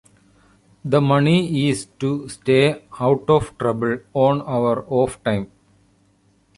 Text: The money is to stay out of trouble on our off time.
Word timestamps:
The 0.83 0.99
money 0.99 1.69
is 1.69 1.85
to 1.99 2.27
stay 2.27 2.85
out 2.99 3.29
of 3.29 3.55
trouble 3.59 3.99
on 4.15 4.41
our 4.41 4.83
off 4.87 5.23
time. 5.23 5.51